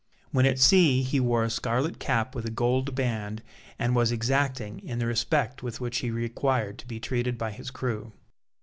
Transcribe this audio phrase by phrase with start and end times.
[0.31, 3.43] When at sea he wore a scarlet cap with a gold band,
[3.77, 7.69] and was exacting in the respect with which he required to be treated by his
[7.69, 8.11] crew.